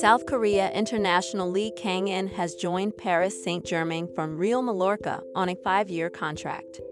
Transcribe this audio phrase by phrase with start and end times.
[0.00, 6.10] South Korea international Lee Kang-in has joined Paris Saint-Germain from Real Mallorca on a five-year
[6.10, 6.82] contract.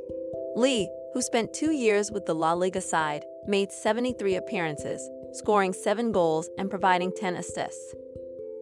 [0.56, 6.12] Lee, who spent two years with the La Liga side, made 73 appearances, scoring seven
[6.12, 7.94] goals and providing 10 assists.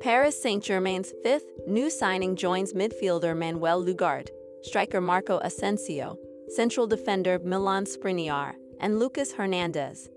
[0.00, 4.30] Paris Saint-Germain's fifth new signing joins midfielder Manuel Ugarte,
[4.62, 10.08] striker Marco Asensio, central defender Milan Skriniar, and Lucas Hernandez.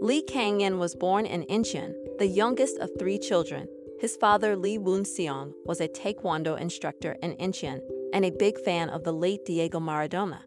[0.00, 3.66] Lee Kang-in was born in Incheon, the youngest of three children.
[3.98, 7.80] His father, Lee Woon-seong, was a taekwondo instructor in Incheon
[8.12, 10.40] and a big fan of the late Diego Maradona.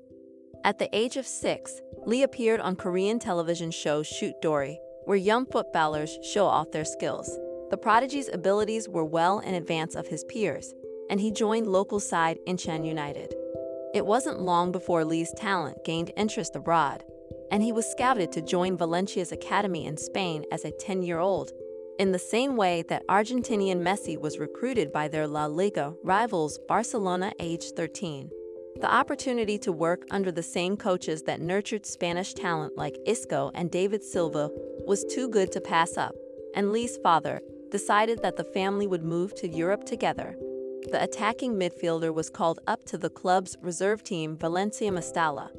[0.63, 5.45] At the age of six, Lee appeared on Korean television show Shoot Dori, where young
[5.45, 7.29] footballers show off their skills.
[7.69, 10.73] The prodigy's abilities were well in advance of his peers,
[11.09, 13.33] and he joined local side Incheon United.
[13.93, 17.03] It wasn't long before Lee's talent gained interest abroad,
[17.51, 21.51] and he was scouted to join Valencia's academy in Spain as a 10 year old,
[21.99, 27.31] in the same way that Argentinian Messi was recruited by their La Liga rivals Barcelona
[27.39, 28.29] aged 13.
[28.79, 33.71] The opportunity to work under the same coaches that nurtured Spanish talent like Isco and
[33.71, 34.51] David Silva
[34.85, 36.13] was too good to pass up,
[36.53, 40.35] and Lee's father decided that the family would move to Europe together.
[40.91, 45.49] The attacking midfielder was called up to the club's reserve team Valencia Mestalla,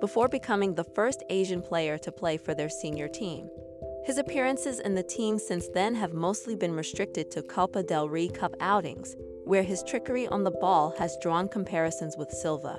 [0.00, 3.48] before becoming the first Asian player to play for their senior team.
[4.04, 8.28] His appearances in the team since then have mostly been restricted to Copa del Rey
[8.28, 12.78] Cup outings, where his trickery on the ball has drawn comparisons with Silva.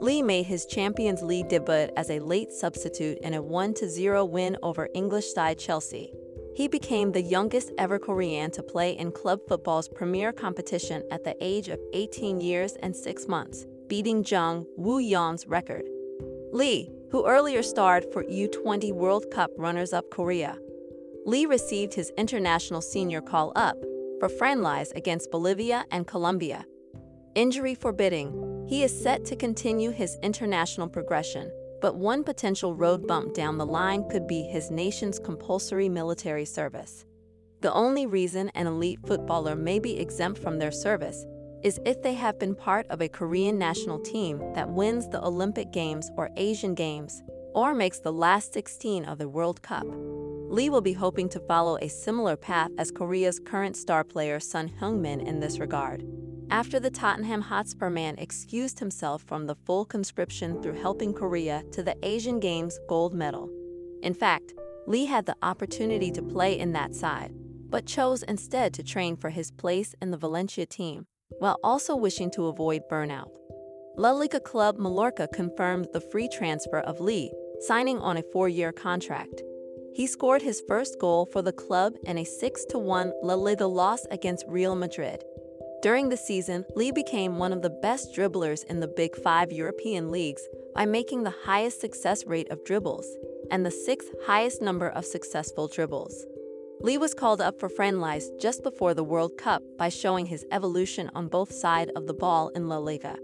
[0.00, 4.88] Lee made his Champions League debut as a late substitute in a 1-0 win over
[4.94, 6.12] English side Chelsea.
[6.56, 11.36] He became the youngest ever Korean to play in club football's premier competition at the
[11.40, 15.84] age of 18 years and 6 months, beating Jung Woo-yeon's record.
[16.52, 20.58] Lee, who earlier starred for U20 World Cup runners-up Korea.
[21.24, 23.76] Lee received his international senior call-up
[24.18, 26.64] for friendlies against Bolivia and Colombia.
[27.36, 33.32] Injury forbidding, he is set to continue his international progression, but one potential road bump
[33.32, 37.04] down the line could be his nation's compulsory military service.
[37.60, 41.24] The only reason an elite footballer may be exempt from their service
[41.62, 45.72] is if they have been part of a Korean national team that wins the Olympic
[45.72, 47.22] Games or Asian Games,
[47.54, 49.86] or makes the last 16 of the World Cup.
[50.48, 54.68] Lee will be hoping to follow a similar path as Korea's current star player Son
[54.80, 56.04] Heung-min in this regard.
[56.50, 61.82] After the Tottenham Hotspur man excused himself from the full conscription through helping Korea to
[61.82, 63.48] the Asian Games gold medal.
[64.02, 64.54] In fact,
[64.86, 67.32] Lee had the opportunity to play in that side,
[67.68, 71.06] but chose instead to train for his place in the Valencia team
[71.40, 73.30] while also wishing to avoid burnout.
[73.96, 79.42] La Liga club Mallorca confirmed the free transfer of Lee, signing on a four-year contract.
[79.94, 84.46] He scored his first goal for the club in a 6-1 La Liga loss against
[84.48, 85.24] Real Madrid.
[85.82, 90.10] During the season, Lee became one of the best dribblers in the Big Five European
[90.10, 90.42] leagues
[90.74, 93.06] by making the highest success rate of dribbles
[93.50, 96.26] and the sixth highest number of successful dribbles.
[96.82, 101.10] Lee was called up for friendlies just before the World Cup by showing his evolution
[101.14, 103.18] on both sides of the ball in La Liga.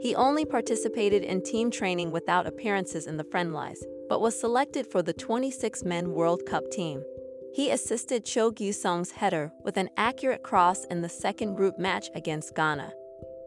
[0.00, 5.02] He only participated in team training without appearances in the friendlies, but was selected for
[5.02, 7.00] the 26-men World Cup team.
[7.54, 12.56] He assisted Cho Gyu-sung's header with an accurate cross in the second group match against
[12.56, 12.92] Ghana.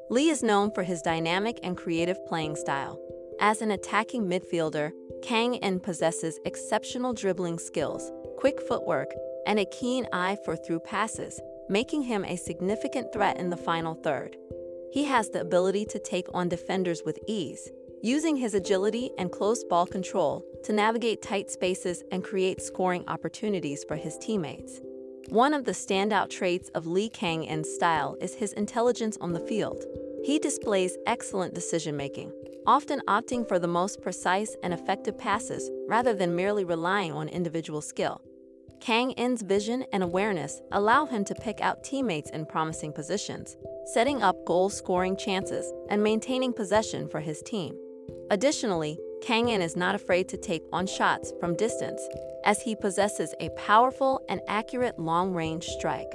[0.10, 2.98] Lee is known for his dynamic and creative playing style.
[3.42, 4.92] As an attacking midfielder,
[5.22, 9.10] Kang-in possesses exceptional dribbling skills, quick footwork,
[9.50, 13.96] and a keen eye for through passes, making him a significant threat in the final
[13.96, 14.38] third.
[14.94, 17.68] He has the ability to take on defenders with ease,
[18.04, 23.84] using his agility and close ball control to navigate tight spaces and create scoring opportunities
[23.88, 24.82] for his teammates.
[25.30, 29.84] One of the standout traits of Lee Kang-in's style is his intelligence on the field.
[30.24, 32.32] He displays excellent decision-making,
[32.68, 37.82] often opting for the most precise and effective passes rather than merely relying on individual
[37.82, 38.22] skill.
[38.80, 43.58] Kang-in's vision and awareness allow him to pick out teammates in promising positions,
[43.94, 47.76] setting up goal-scoring chances and maintaining possession for his team.
[48.32, 52.02] Additionally, Kang-in is not afraid to take on shots from distance,
[52.46, 56.12] as he possesses a powerful and accurate long-range strike.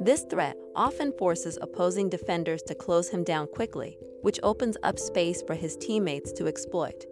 [0.00, 5.42] This threat often forces opposing defenders to close him down quickly, which opens up space
[5.42, 7.04] for his teammates to exploit.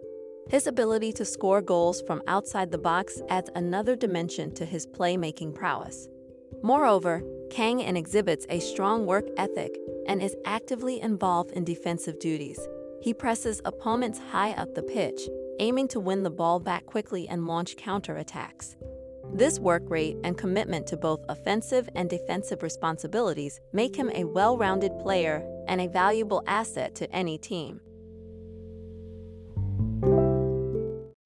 [0.49, 5.55] His ability to score goals from outside the box adds another dimension to his playmaking
[5.55, 6.07] prowess.
[6.61, 9.75] Moreover, Kang-in exhibits a strong work ethic
[10.07, 12.59] and is actively involved in defensive duties.
[13.01, 15.27] He presses opponents high up the pitch,
[15.59, 18.75] aiming to win the ball back quickly and launch counterattacks.
[19.33, 24.57] This work rate and commitment to both offensive and defensive responsibilities make him a well
[24.57, 27.81] rounded player and a valuable asset to any team.